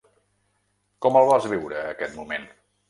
Com 1.07 1.21
el 1.21 1.31
vas 1.33 1.47
viure, 1.55 1.87
aquest 1.95 2.21
moment? 2.23 2.53